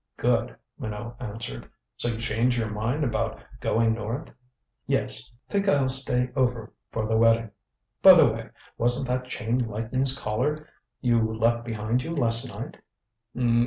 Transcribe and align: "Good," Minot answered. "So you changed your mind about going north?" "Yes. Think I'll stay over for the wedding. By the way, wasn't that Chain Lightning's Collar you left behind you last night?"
"Good," 0.17 0.55
Minot 0.79 1.15
answered. 1.19 1.69
"So 1.95 2.07
you 2.07 2.17
changed 2.17 2.57
your 2.57 2.71
mind 2.71 3.03
about 3.03 3.39
going 3.59 3.93
north?" 3.93 4.33
"Yes. 4.87 5.31
Think 5.47 5.67
I'll 5.67 5.89
stay 5.89 6.31
over 6.35 6.73
for 6.89 7.05
the 7.05 7.15
wedding. 7.17 7.51
By 8.01 8.15
the 8.15 8.27
way, 8.27 8.49
wasn't 8.79 9.07
that 9.09 9.25
Chain 9.25 9.59
Lightning's 9.59 10.17
Collar 10.17 10.67
you 11.01 11.21
left 11.31 11.63
behind 11.65 12.01
you 12.01 12.15
last 12.15 12.49
night?" 12.49 12.77